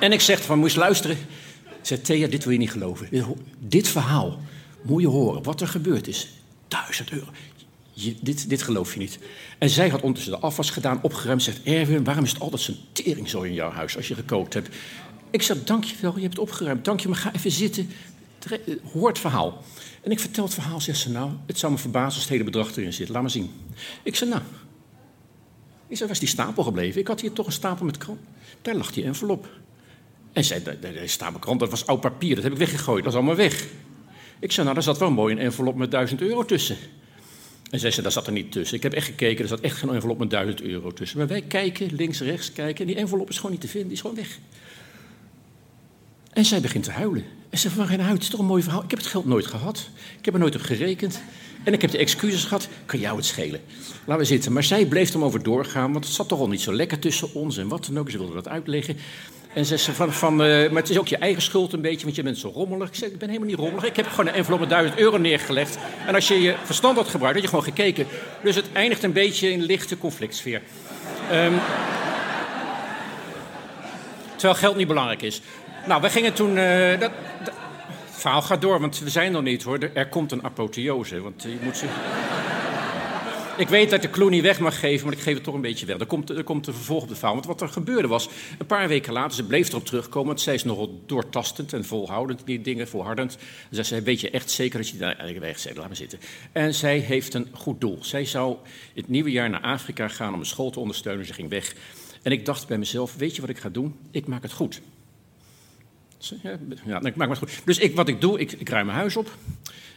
En 0.00 0.12
ik 0.12 0.20
zeg 0.20 0.42
van, 0.42 0.58
moest 0.58 0.76
luisteren. 0.76 1.16
Ik 1.64 1.86
zeg, 1.86 2.00
Thea, 2.00 2.28
dit 2.28 2.44
wil 2.44 2.52
je 2.52 2.58
niet 2.58 2.70
geloven. 2.70 3.08
Dit 3.58 3.88
verhaal 3.88 4.38
moet 4.82 5.00
je 5.00 5.08
horen. 5.08 5.42
Wat 5.42 5.60
er 5.60 5.68
gebeurd 5.68 6.08
is. 6.08 6.28
Duizend 6.68 7.10
euro. 7.10 7.26
Je, 7.92 8.16
dit, 8.20 8.48
dit 8.48 8.62
geloof 8.62 8.92
je 8.92 8.98
niet. 8.98 9.18
En 9.58 9.70
zij 9.70 9.88
had 9.88 10.00
ondertussen 10.00 10.32
de 10.32 10.46
afwas 10.46 10.70
gedaan, 10.70 11.02
opgeruimd. 11.02 11.42
Zegt, 11.42 11.62
Erwin, 11.62 12.04
waarom 12.04 12.24
is 12.24 12.32
het 12.32 12.40
altijd 12.40 12.62
zo'n 12.62 12.78
tering 12.92 13.28
zo 13.28 13.42
in 13.42 13.54
jouw 13.54 13.70
huis 13.70 13.96
als 13.96 14.08
je 14.08 14.14
gekookt 14.14 14.54
hebt? 14.54 14.76
Ik 15.30 15.42
zeg, 15.42 15.64
dankjewel, 15.64 16.14
je 16.14 16.20
hebt 16.20 16.32
het 16.32 16.42
opgeruimd. 16.42 16.84
Dank 16.84 17.00
je, 17.00 17.08
maar 17.08 17.18
ga 17.18 17.34
even 17.34 17.50
zitten. 17.50 17.90
Hoor 18.92 19.08
het 19.08 19.18
verhaal. 19.18 19.62
En 20.02 20.10
ik 20.10 20.20
vertel 20.20 20.44
het 20.44 20.54
verhaal, 20.54 20.80
zegt 20.80 20.98
ze, 20.98 21.10
nou, 21.10 21.30
het 21.46 21.58
zou 21.58 21.72
me 21.72 21.78
verbazen 21.78 22.12
als 22.12 22.20
het 22.20 22.28
hele 22.28 22.44
bedrag 22.44 22.76
erin 22.76 22.92
zit. 22.92 23.08
Laat 23.08 23.22
maar 23.22 23.30
zien. 23.30 23.50
Ik 24.02 24.16
zei, 24.16 24.30
nou. 24.30 24.42
Ik 25.88 25.96
zei, 25.96 26.00
waar 26.00 26.10
is 26.10 26.18
die 26.18 26.28
stapel 26.28 26.62
gebleven? 26.62 27.00
Ik 27.00 27.06
had 27.08 27.20
hier 27.20 27.32
toch 27.32 27.46
een 27.46 27.52
stapel 27.52 27.84
met 27.84 27.98
krant. 27.98 28.20
Daar 28.62 28.74
lag 28.74 28.92
die 28.92 29.04
envelop. 29.04 29.48
En 30.32 30.44
zei, 30.44 30.62
de, 30.62 30.78
de 30.80 31.06
stapel 31.06 31.38
krant, 31.38 31.60
dat 31.60 31.70
was 31.70 31.86
oud 31.86 32.00
papier, 32.00 32.34
dat 32.34 32.44
heb 32.44 32.52
ik 32.52 32.58
weggegooid, 32.58 33.04
dat 33.04 33.12
is 33.12 33.18
allemaal 33.18 33.36
weg. 33.36 33.66
Ik 34.38 34.52
zei, 34.52 34.62
nou, 34.62 34.74
daar 34.74 34.84
zat 34.84 34.98
wel 34.98 35.10
mooi 35.10 35.34
een 35.34 35.40
envelop 35.40 35.76
met 35.76 35.90
duizend 35.90 36.20
euro 36.20 36.44
tussen. 36.44 36.76
En 37.70 37.78
zei 37.78 37.92
ze, 37.92 38.02
daar 38.02 38.12
zat 38.12 38.26
er 38.26 38.32
niet 38.32 38.52
tussen. 38.52 38.76
Ik 38.76 38.82
heb 38.82 38.92
echt 38.92 39.06
gekeken, 39.06 39.42
er 39.42 39.48
zat 39.48 39.60
echt 39.60 39.76
geen 39.76 39.90
envelop 39.90 40.18
met 40.18 40.30
duizend 40.30 40.62
euro 40.62 40.92
tussen. 40.92 41.18
Maar 41.18 41.26
wij 41.26 41.42
kijken, 41.42 41.94
links, 41.94 42.20
rechts 42.20 42.52
kijken, 42.52 42.80
en 42.80 42.86
die 42.86 42.96
envelop 42.96 43.28
is 43.28 43.36
gewoon 43.36 43.50
niet 43.50 43.60
te 43.60 43.68
vinden, 43.68 43.88
die 43.88 43.96
is 43.96 44.02
gewoon 44.02 44.16
weg. 44.16 44.38
En 46.32 46.44
zij 46.44 46.60
begint 46.60 46.84
te 46.84 46.90
huilen. 46.90 47.24
En 47.50 47.58
ze 47.58 47.70
van 47.70 47.86
geen 47.86 48.00
uit, 48.00 48.12
het 48.12 48.22
is 48.22 48.28
toch 48.28 48.40
een 48.40 48.46
mooi 48.46 48.62
verhaal. 48.62 48.82
Ik 48.82 48.90
heb 48.90 48.98
het 48.98 49.08
geld 49.08 49.24
nooit 49.24 49.46
gehad. 49.46 49.88
Ik 50.18 50.24
heb 50.24 50.34
er 50.34 50.40
nooit 50.40 50.54
op 50.54 50.60
gerekend. 50.60 51.22
En 51.64 51.72
ik 51.72 51.80
heb 51.80 51.90
de 51.90 51.98
excuses 51.98 52.44
gehad. 52.44 52.68
Kan 52.86 53.00
jou 53.00 53.16
het 53.16 53.24
schelen? 53.24 53.60
Laten 54.06 54.22
we 54.22 54.24
zitten. 54.24 54.52
Maar 54.52 54.64
zij 54.64 54.86
bleef 54.86 55.14
er 55.14 55.24
over 55.24 55.42
doorgaan, 55.42 55.92
want 55.92 56.04
het 56.04 56.14
zat 56.14 56.28
toch 56.28 56.38
al 56.38 56.48
niet 56.48 56.60
zo 56.60 56.74
lekker 56.74 56.98
tussen 56.98 57.34
ons 57.34 57.56
en 57.56 57.68
wat 57.68 57.86
dan 57.86 57.98
ook. 57.98 58.10
Ze 58.10 58.18
wilde 58.18 58.34
dat 58.34 58.48
uitleggen. 58.48 58.96
En 59.54 59.66
ze 59.66 59.78
van, 59.78 60.12
van 60.12 60.32
uh, 60.32 60.70
maar 60.70 60.82
het 60.82 60.90
is 60.90 60.98
ook 60.98 61.08
je 61.08 61.16
eigen 61.16 61.42
schuld 61.42 61.72
een 61.72 61.80
beetje, 61.80 62.04
want 62.04 62.16
je 62.16 62.22
bent 62.22 62.38
zo 62.38 62.50
rommelig. 62.54 62.88
Ik 62.88 62.96
ik 62.96 63.18
ben 63.18 63.28
helemaal 63.28 63.48
niet 63.48 63.58
rommelig. 63.58 63.84
Ik 63.84 63.96
heb 63.96 64.06
gewoon 64.06 64.26
een 64.26 64.34
envelop 64.34 64.60
met 64.60 64.68
1000 64.68 64.98
euro 64.98 65.16
neergelegd. 65.16 65.78
En 66.06 66.14
als 66.14 66.28
je 66.28 66.40
je 66.40 66.54
verstand 66.64 66.96
had 66.96 67.08
gebruikt, 67.08 67.34
had 67.34 67.44
je 67.44 67.56
gewoon 67.56 67.74
gekeken. 67.74 68.06
Dus 68.42 68.54
het 68.54 68.64
eindigt 68.72 69.02
een 69.02 69.12
beetje 69.12 69.50
in 69.50 69.62
lichte 69.62 69.98
conflictsfeer. 69.98 70.62
Um, 71.32 71.60
terwijl 74.36 74.58
geld 74.58 74.76
niet 74.76 74.86
belangrijk 74.86 75.22
is. 75.22 75.40
Nou, 75.86 76.02
we 76.02 76.10
gingen 76.10 76.32
toen. 76.32 76.56
Uh, 76.56 77.00
dat, 77.00 77.10
het 77.38 77.52
verhaal 78.10 78.42
gaat 78.42 78.60
door, 78.60 78.80
want 78.80 78.98
we 78.98 79.10
zijn 79.10 79.32
nog 79.32 79.42
niet 79.42 79.62
hoor. 79.62 79.78
Er 79.94 80.08
komt 80.08 80.32
een 80.32 80.44
apotheose. 80.44 81.20
Want 81.20 81.42
je 81.42 81.58
moet 81.62 81.76
ze. 81.76 81.86
Ik 83.60 83.68
weet 83.68 83.90
dat 83.90 84.02
de 84.02 84.10
clue 84.10 84.30
niet 84.30 84.42
weg 84.42 84.60
mag 84.60 84.80
geven, 84.80 85.06
maar 85.06 85.16
ik 85.16 85.22
geef 85.22 85.34
het 85.34 85.44
toch 85.44 85.54
een 85.54 85.60
beetje 85.60 85.86
weg. 85.86 85.98
Er 85.98 86.06
komt, 86.06 86.30
er 86.30 86.44
komt 86.44 86.66
een 86.66 86.74
vervolg 86.74 87.02
op 87.02 87.08
de 87.08 87.14
verhaal. 87.14 87.34
Want 87.34 87.46
wat 87.46 87.60
er 87.60 87.68
gebeurde 87.68 88.08
was, 88.08 88.28
een 88.58 88.66
paar 88.66 88.88
weken 88.88 89.12
later, 89.12 89.34
ze 89.34 89.44
bleef 89.44 89.68
erop 89.68 89.86
terugkomen. 89.86 90.28
Want 90.28 90.40
zij 90.40 90.54
is 90.54 90.64
nogal 90.64 91.00
doortastend 91.06 91.72
en 91.72 91.84
volhoudend, 91.84 92.42
die 92.44 92.60
dingen, 92.60 92.88
volhardend. 92.88 93.38
Ze 93.72 93.82
zei, 93.82 94.00
weet 94.00 94.20
je 94.20 94.30
echt 94.30 94.50
zeker 94.50 94.78
dat 94.78 94.88
je 94.88 94.96
daar 94.96 95.16
eigenlijk 95.16 95.40
weg 95.40 95.76
Laat 95.76 95.86
maar 95.86 95.96
zitten. 95.96 96.18
En 96.52 96.74
zij 96.74 96.98
heeft 96.98 97.34
een 97.34 97.48
goed 97.52 97.80
doel. 97.80 97.98
Zij 98.00 98.24
zou 98.24 98.56
het 98.94 99.08
nieuwe 99.08 99.30
jaar 99.30 99.50
naar 99.50 99.60
Afrika 99.60 100.08
gaan 100.08 100.34
om 100.34 100.40
een 100.40 100.46
school 100.46 100.70
te 100.70 100.80
ondersteunen. 100.80 101.26
Ze 101.26 101.32
ging 101.32 101.48
weg. 101.48 101.74
En 102.22 102.32
ik 102.32 102.44
dacht 102.44 102.68
bij 102.68 102.78
mezelf, 102.78 103.16
weet 103.16 103.34
je 103.34 103.40
wat 103.40 103.50
ik 103.50 103.58
ga 103.58 103.68
doen? 103.68 103.96
Ik 104.10 104.26
maak 104.26 104.42
het 104.42 104.52
goed. 104.52 104.80
Ja, 106.84 107.00
ik 107.02 107.14
het 107.14 107.38
goed. 107.38 107.62
Dus 107.64 107.78
ik, 107.78 107.94
wat 107.94 108.08
ik 108.08 108.20
doe, 108.20 108.40
ik, 108.40 108.52
ik 108.52 108.68
ruim 108.68 108.86
mijn 108.86 108.98
huis 108.98 109.16
op. 109.16 109.36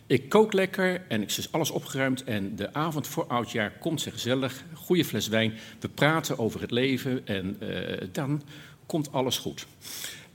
Ik 0.07 0.29
kook 0.29 0.53
lekker 0.53 1.01
en 1.07 1.21
ik 1.21 1.27
is 1.27 1.51
alles 1.51 1.71
opgeruimd. 1.71 2.23
En 2.23 2.55
de 2.55 2.73
avond 2.73 3.07
voor 3.07 3.27
oudjaar 3.27 3.71
komt 3.71 4.01
ze 4.01 4.11
gezellig, 4.11 4.63
goede 4.73 5.05
fles 5.05 5.27
wijn. 5.27 5.53
We 5.79 5.87
praten 5.87 6.37
over 6.37 6.61
het 6.61 6.71
leven 6.71 7.27
en 7.27 7.57
uh, 7.61 8.07
dan 8.11 8.43
komt 8.85 9.11
alles 9.11 9.37
goed. 9.37 9.65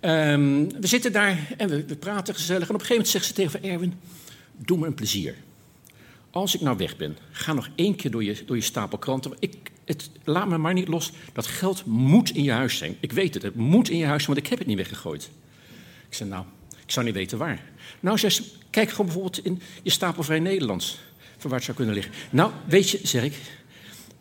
Um, 0.01 0.81
we 0.81 0.87
zitten 0.87 1.13
daar 1.13 1.55
en 1.57 1.69
we, 1.69 1.85
we, 1.85 1.97
praten 1.97 2.35
gezellig. 2.35 2.69
En 2.69 2.75
op 2.75 2.81
een 2.81 2.87
gegeven 2.87 2.95
moment 2.95 3.13
zegt 3.13 3.25
ze 3.25 3.33
tegen 3.33 3.63
Erwin, 3.63 3.95
doe 4.57 4.79
me 4.79 4.87
een 4.87 4.95
plezier. 4.95 5.35
Als 6.31 6.55
ik 6.55 6.61
nou 6.61 6.77
weg 6.77 6.97
ben, 6.97 7.17
ga 7.31 7.53
nog 7.53 7.69
één 7.75 7.97
keer 7.97 8.11
door 8.11 8.25
je, 8.25 8.45
door 8.47 8.57
je 8.57 8.63
stapel 8.63 8.99
kranten. 8.99 9.33
Ik, 9.39 9.57
het, 9.85 10.11
laat 10.25 10.49
me 10.49 10.59
maar 10.59 10.75
niet 10.75 10.89
los. 10.89 11.13
Dat 11.33 11.47
geld 11.47 11.87
moet 11.87 12.31
in 12.31 12.43
je 12.43 12.53
huis 12.53 12.77
zijn. 12.77 12.97
Ik 13.01 13.13
weet 13.13 13.35
het, 13.35 13.43
het 13.43 13.55
moet 13.55 13.89
in 13.89 13.99
je 13.99 14.05
huis 14.05 14.23
zijn, 14.23 14.35
want 14.35 14.47
ik 14.47 14.51
heb 14.51 14.59
het 14.59 14.69
niet 14.69 14.77
weggegooid. 14.77 15.31
Ik 16.09 16.15
zei, 16.15 16.29
nou, 16.29 16.45
ik 16.85 16.91
zou 16.91 17.07
niet 17.07 17.15
weten 17.15 17.39
waar. 17.39 17.63
Nou, 18.01 18.19
zei 18.19 18.33
ze, 18.33 18.43
kijk 18.71 18.91
gewoon 18.91 19.07
bijvoorbeeld 19.07 19.45
in 19.45 19.61
je 19.83 19.91
stapel 19.91 20.23
Vrij 20.23 20.39
Nederlands. 20.39 20.99
Van 21.37 21.51
waar 21.51 21.59
het 21.59 21.65
zou 21.65 21.77
kunnen 21.77 21.95
liggen. 21.95 22.13
Nou, 22.31 22.53
weet 22.67 22.91
je, 22.91 23.01
zeg 23.03 23.25
ik, 23.25 23.35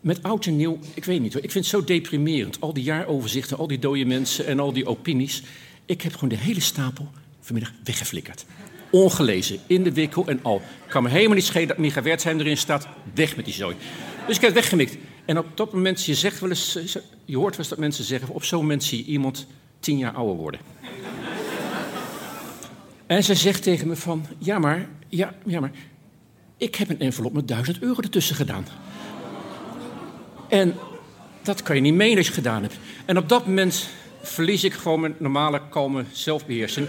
met 0.02 0.24
oud 0.24 0.46
en 0.46 0.56
nieuw, 0.56 0.80
ik 0.94 1.06
weet 1.06 1.22
niet 1.22 1.34
hoor. 1.34 1.44
Ik 1.44 1.52
vind 1.52 1.66
het 1.66 1.74
zo 1.74 1.84
deprimerend. 1.84 2.62
Al 2.62 2.74
die 2.74 2.84
jaaroverzichten, 2.84 3.58
al 3.58 3.68
die 3.68 3.80
dode 3.80 4.06
mensen 4.06 4.46
en 4.46 4.60
al 4.60 4.74
die 4.74 4.86
opinies. 4.86 5.44
Ik 5.86 6.02
heb 6.02 6.14
gewoon 6.14 6.30
de 6.30 6.38
hele 6.38 6.60
stapel 6.60 7.12
vanmiddag 7.42 7.74
weggeflikkerd. 7.84 8.46
Ongelezen, 8.92 9.60
in 9.68 9.84
de 9.84 9.94
wikkel 9.94 10.28
en 10.28 10.40
al. 10.44 10.62
Ik 10.86 10.90
kan 10.90 11.04
me 11.04 11.10
helemaal 11.10 11.36
niet 11.36 11.46
schelen 11.46 11.68
dat 11.68 11.78
Micha 11.78 12.02
Wertheim 12.02 12.40
erin 12.40 12.58
staat. 12.58 12.88
Weg 13.14 13.36
met 13.36 13.46
die 13.46 13.54
zooi. 13.54 13.76
Dus 14.28 14.36
ik 14.36 14.42
heb 14.42 14.54
het 14.54 14.60
weggemikt. 14.60 14.98
En 15.26 15.38
op 15.38 15.58
dat 15.58 15.74
moment, 15.74 16.06
je 16.06 16.16
zegt 16.16 16.40
wel 16.40 16.50
eens, 16.50 16.78
je 17.26 17.38
hoort 17.38 17.50
wel 17.50 17.60
eens 17.60 17.68
dat 17.68 17.78
mensen 17.78 18.04
zeggen... 18.04 18.30
op 18.30 18.44
zo'n 18.44 18.60
moment 18.60 18.84
zie 18.84 18.98
je 18.98 19.12
iemand 19.12 19.48
tien 19.80 19.98
jaar 19.98 20.14
ouder 20.14 20.36
worden. 20.36 20.60
En 23.08 23.24
ze 23.24 23.36
zegt 23.36 23.64
tegen 23.64 23.88
me 23.88 23.96
van, 23.96 24.26
ja 24.38 24.60
maar, 24.60 24.88
ja, 25.08 25.34
ja 25.46 25.60
maar... 25.60 25.72
ik 26.58 26.76
heb 26.76 26.90
een 26.90 27.00
envelop 27.00 27.34
met 27.34 27.48
duizend 27.48 27.82
euro 27.82 28.02
ertussen 28.02 28.36
gedaan. 28.36 28.68
En 30.50 30.76
dat 31.44 31.64
kan 31.64 31.76
je 31.76 31.82
niet 31.82 31.94
menen 31.94 32.18
als 32.18 32.28
je 32.28 32.34
gedaan 32.34 32.62
hebt. 32.62 32.78
En 33.06 33.18
op 33.18 33.30
dat 33.30 33.46
moment 33.46 33.90
verlies 34.22 34.64
ik 34.64 34.74
gewoon 34.74 35.00
mijn 35.00 35.16
normale, 35.20 35.62
kalme 35.70 36.04
zelfbeheersing. 36.12 36.88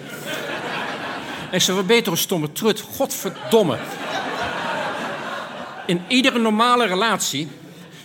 en 1.51 1.61
ze 1.61 1.73
wat 1.73 1.87
beter 1.87 2.13
een 2.13 2.19
stomme 2.19 2.53
trut. 2.53 2.81
Godverdomme. 2.81 3.79
In 5.87 6.01
iedere 6.09 6.39
normale 6.39 6.87
relatie 6.87 7.49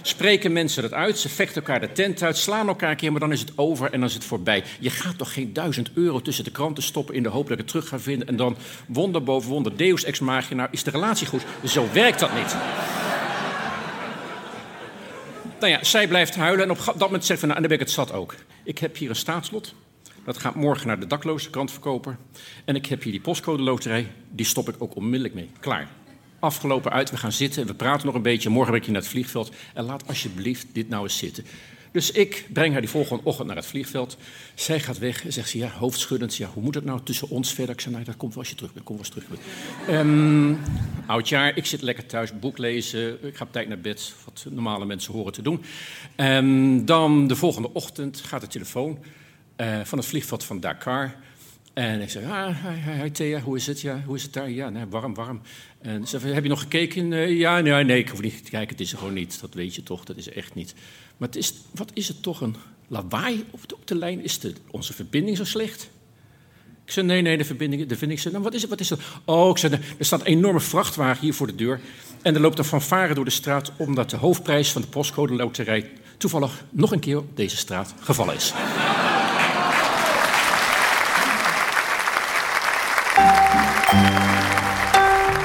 spreken 0.07 0.51
mensen 0.51 0.81
dat 0.81 0.93
uit. 0.93 1.19
Ze 1.19 1.29
vechten 1.29 1.55
elkaar 1.55 1.79
de 1.79 1.91
tent 1.91 2.23
uit, 2.23 2.37
slaan 2.37 2.67
elkaar 2.67 2.89
een 2.89 2.95
keer, 2.95 3.11
maar 3.11 3.19
dan 3.19 3.31
is 3.31 3.39
het 3.39 3.51
over 3.55 3.91
en 3.91 3.99
dan 3.99 4.09
is 4.09 4.13
het 4.13 4.23
voorbij. 4.23 4.63
Je 4.79 4.89
gaat 4.89 5.17
toch 5.17 5.33
geen 5.33 5.53
duizend 5.53 5.89
euro 5.93 6.21
tussen 6.21 6.43
de 6.43 6.51
kranten 6.51 6.83
stoppen 6.83 7.15
in 7.15 7.23
de 7.23 7.29
hoop 7.29 7.43
dat 7.43 7.51
ik 7.51 7.57
het 7.57 7.67
terug 7.67 7.87
ga 7.87 7.99
vinden. 7.99 8.27
En 8.27 8.35
dan 8.35 8.57
wonder 8.87 9.23
boven 9.23 9.49
wonder, 9.49 9.77
deus 9.77 10.03
ex 10.03 10.19
machina, 10.19 10.67
is 10.71 10.83
de 10.83 10.91
relatie 10.91 11.27
goed. 11.27 11.45
Zo 11.65 11.87
werkt 11.93 12.19
dat 12.19 12.35
niet. 12.35 12.55
Nou 15.59 15.77
zij 15.81 16.07
blijft 16.07 16.35
huilen 16.35 16.65
en 16.65 16.71
op 16.71 16.77
dat 16.85 16.99
moment 16.99 17.25
zegt 17.25 17.39
ze, 17.39 17.45
nou, 17.45 17.57
en 17.57 17.67
dan 17.67 17.77
ben 17.77 17.79
ik 17.79 17.85
het 17.85 17.95
zat 17.95 18.13
ook. 18.13 18.35
Ik 18.63 18.77
heb 18.77 18.97
hier 18.97 19.09
een 19.09 19.15
staatslot. 19.15 19.73
Dat 20.25 20.37
gaat 20.37 20.55
morgen 20.55 20.87
naar 20.87 20.99
de 20.99 21.07
dakloze 21.07 21.49
krantverkoper. 21.49 22.17
En 22.65 22.75
ik 22.75 22.85
heb 22.85 23.03
hier 23.03 23.11
die 23.11 23.21
postcode 23.21 23.63
loterij. 23.63 24.11
Die 24.29 24.45
stop 24.45 24.69
ik 24.69 24.75
ook 24.79 24.95
onmiddellijk 24.95 25.33
mee. 25.33 25.49
Klaar. 25.59 25.87
Afgelopen 26.43 26.91
uit, 26.91 27.09
we 27.09 27.17
gaan 27.17 27.31
zitten 27.31 27.61
en 27.61 27.67
we 27.67 27.73
praten 27.73 28.05
nog 28.05 28.15
een 28.15 28.21
beetje. 28.21 28.49
Morgen 28.49 28.71
ben 28.71 28.79
ik 28.79 28.85
hier 28.85 28.93
naar 28.93 29.01
het 29.01 29.11
vliegveld. 29.11 29.51
En 29.73 29.83
laat 29.83 30.07
alsjeblieft 30.07 30.67
dit 30.73 30.89
nou 30.89 31.03
eens 31.03 31.17
zitten. 31.17 31.45
Dus 31.91 32.11
ik 32.11 32.47
breng 32.53 32.71
haar 32.71 32.81
die 32.81 32.89
volgende 32.89 33.23
ochtend 33.23 33.47
naar 33.47 33.55
het 33.55 33.65
vliegveld. 33.65 34.17
Zij 34.55 34.79
gaat 34.79 34.97
weg 34.97 35.25
en 35.25 35.33
zegt 35.33 35.49
ze, 35.49 35.57
ja, 35.57 35.69
hoofdschuddend. 35.69 36.35
Ja, 36.35 36.49
hoe 36.53 36.63
moet 36.63 36.75
het 36.75 36.85
nou 36.85 36.99
tussen 37.03 37.29
ons 37.29 37.53
verder? 37.53 37.75
Ik 37.75 37.81
zei, 37.81 37.93
nou, 37.93 38.05
dat 38.05 38.17
komt 38.17 38.33
wel 38.33 38.39
als 38.39 38.49
je 38.49 38.55
terug 38.55 38.73
bent. 38.73 38.85
Kom 38.85 38.95
wel 38.95 39.05
eens 39.05 39.13
terug. 39.13 39.99
Um, 39.99 40.59
oudjaar, 41.05 41.57
ik 41.57 41.65
zit 41.65 41.81
lekker 41.81 42.05
thuis, 42.05 42.39
boek 42.39 42.57
lezen. 42.57 43.27
Ik 43.27 43.35
ga 43.35 43.43
op 43.43 43.51
tijd 43.51 43.67
naar 43.67 43.79
bed, 43.79 44.13
wat 44.25 44.45
normale 44.49 44.85
mensen 44.85 45.13
horen 45.13 45.33
te 45.33 45.41
doen. 45.41 45.63
Um, 46.17 46.85
dan 46.85 47.27
de 47.27 47.35
volgende 47.35 47.73
ochtend 47.73 48.21
gaat 48.21 48.41
de 48.41 48.47
telefoon 48.47 48.97
uh, 49.57 49.79
van 49.83 49.97
het 49.97 50.07
vliegveld 50.07 50.43
van 50.43 50.59
Dakar... 50.59 51.15
En 51.73 52.01
ik 52.01 52.09
zeg, 52.09 52.23
ah, 52.23 52.55
hi, 52.65 53.01
hi, 53.01 53.11
Thea, 53.11 53.39
hoe 53.39 53.55
is 53.55 53.67
het? 53.67 53.81
Ja, 53.81 54.03
hoe 54.05 54.15
is 54.15 54.23
het 54.23 54.33
daar? 54.33 54.49
Ja, 54.49 54.69
nee, 54.69 54.85
warm, 54.89 55.13
warm. 55.13 55.41
En 55.81 56.07
ze 56.07 56.19
zei, 56.19 56.33
heb 56.33 56.43
je 56.43 56.49
nog 56.49 56.59
gekeken? 56.59 57.11
Uh, 57.11 57.39
ja, 57.39 57.59
nee, 57.59 57.83
nee, 57.83 57.99
ik 57.99 58.09
hoef 58.09 58.21
niet 58.21 58.43
te 58.43 58.49
kijken. 58.49 58.69
Het 58.69 58.79
is 58.79 58.91
er 58.91 58.97
gewoon 58.97 59.13
niet. 59.13 59.41
Dat 59.41 59.53
weet 59.53 59.75
je 59.75 59.83
toch, 59.83 60.03
dat 60.03 60.17
is 60.17 60.29
echt 60.29 60.55
niet. 60.55 60.73
Maar 61.17 61.27
het 61.27 61.37
is, 61.37 61.53
wat 61.71 61.91
is 61.93 62.07
het 62.07 62.23
toch 62.23 62.41
een 62.41 62.55
lawaai 62.87 63.45
op 63.51 63.69
de, 63.69 63.75
op 63.75 63.87
de 63.87 63.95
lijn? 63.95 64.23
Is 64.23 64.39
de, 64.39 64.53
onze 64.71 64.93
verbinding 64.93 65.37
zo 65.37 65.43
slecht? 65.43 65.89
Ik 66.85 66.91
zei, 66.91 67.05
nee, 67.05 67.21
nee, 67.21 67.37
de 67.37 67.45
verbinding, 67.45 67.87
de 67.87 67.97
vind 67.97 68.11
ik 68.11 68.31
Nou, 68.31 68.43
wat 68.43 68.53
is 68.53 68.61
het, 68.61 68.69
wat 68.69 68.79
is 68.79 68.89
het? 68.89 68.99
Oh, 69.25 69.49
ik 69.49 69.57
zei, 69.57 69.73
er 69.73 70.05
staat 70.05 70.19
een 70.19 70.25
enorme 70.25 70.59
vrachtwagen 70.59 71.21
hier 71.21 71.33
voor 71.33 71.47
de 71.47 71.55
deur. 71.55 71.79
En 72.21 72.35
er 72.35 72.41
loopt 72.41 72.57
een 72.57 72.63
fanfare 72.63 73.13
door 73.13 73.25
de 73.25 73.31
straat... 73.31 73.71
omdat 73.77 74.09
de 74.09 74.17
hoofdprijs 74.17 74.71
van 74.71 74.81
de 74.81 74.87
postcode 74.87 75.33
loterij... 75.33 75.91
toevallig 76.17 76.63
nog 76.69 76.91
een 76.91 76.99
keer 76.99 77.21
deze 77.33 77.57
straat 77.57 77.93
gevallen 77.99 78.35
is. 78.35 78.53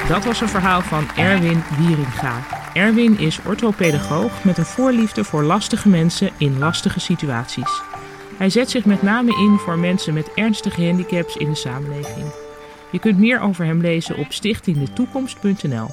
Dat 0.09 0.25
was 0.25 0.41
een 0.41 0.49
verhaal 0.49 0.81
van 0.81 1.07
Erwin 1.15 1.63
Wieringa. 1.77 2.43
Erwin 2.73 3.17
is 3.17 3.39
orthopedagoog 3.45 4.43
met 4.43 4.57
een 4.57 4.65
voorliefde 4.65 5.23
voor 5.23 5.43
lastige 5.43 5.89
mensen 5.89 6.29
in 6.37 6.57
lastige 6.57 6.99
situaties. 6.99 7.81
Hij 8.37 8.49
zet 8.49 8.69
zich 8.69 8.85
met 8.85 9.01
name 9.01 9.31
in 9.31 9.57
voor 9.57 9.79
mensen 9.79 10.13
met 10.13 10.33
ernstige 10.33 10.85
handicaps 10.85 11.35
in 11.35 11.49
de 11.49 11.55
samenleving. 11.55 12.25
Je 12.91 12.99
kunt 12.99 13.17
meer 13.17 13.41
over 13.41 13.65
hem 13.65 13.81
lezen 13.81 14.17
op 14.17 14.31
stichtingdetoekomst.nl. 14.31 15.87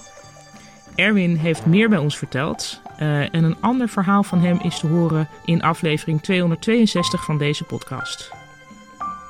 Erwin 0.95 1.37
heeft 1.37 1.67
meer 1.67 1.89
bij 1.89 1.99
ons 1.99 2.19
verteld 2.19 2.81
uh, 3.01 3.21
en 3.21 3.45
een 3.45 3.61
ander 3.61 3.89
verhaal 3.89 4.23
van 4.23 4.41
hem 4.41 4.61
is 4.63 4.79
te 4.79 4.87
horen 4.87 5.29
in 5.45 5.63
aflevering 5.63 6.23
262 6.23 7.25
van 7.25 7.39
deze 7.39 7.65
podcast. 7.65 8.31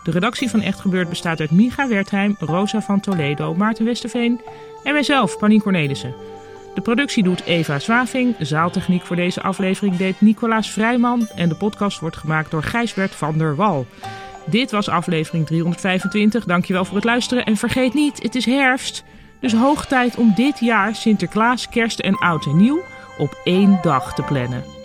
De 0.06 0.12
redactie 0.12 0.50
van 0.50 0.60
Echt 0.60 0.80
Gebeurd 0.80 1.08
bestaat 1.08 1.40
uit 1.40 1.50
Micha 1.50 1.88
Wertheim, 1.88 2.36
Rosa 2.38 2.80
van 2.80 3.00
Toledo, 3.00 3.54
Maarten 3.54 3.84
Westerveen 3.84 4.40
en 4.84 4.92
mijzelf, 4.92 5.38
Panien 5.38 5.60
Cornelissen. 5.60 6.14
De 6.74 6.80
productie 6.80 7.22
doet 7.22 7.44
Eva 7.44 7.78
Zwaving, 7.78 8.34
zaaltechniek 8.38 9.02
voor 9.02 9.16
deze 9.16 9.42
aflevering 9.42 9.96
deed 9.96 10.20
Nicolaas 10.20 10.70
Vrijman 10.70 11.28
en 11.34 11.48
de 11.48 11.54
podcast 11.54 12.00
wordt 12.00 12.16
gemaakt 12.16 12.50
door 12.50 12.62
Gijsbert 12.62 13.14
van 13.14 13.38
der 13.38 13.56
Wal. 13.56 13.86
Dit 14.44 14.70
was 14.70 14.88
aflevering 14.88 15.46
325. 15.46 16.44
Dankjewel 16.44 16.84
voor 16.84 16.96
het 16.96 17.04
luisteren 17.04 17.44
en 17.44 17.56
vergeet 17.56 17.94
niet, 17.94 18.22
het 18.22 18.34
is 18.34 18.44
herfst. 18.44 19.04
Dus 19.40 19.52
hoog 19.52 19.86
tijd 19.86 20.16
om 20.16 20.32
dit 20.34 20.60
jaar 20.60 20.94
Sinterklaas, 20.94 21.68
Kerst 21.68 21.98
en 21.98 22.18
Oud 22.18 22.46
en 22.46 22.56
Nieuw 22.56 22.82
op 23.18 23.40
één 23.44 23.78
dag 23.82 24.14
te 24.14 24.22
plannen. 24.22 24.75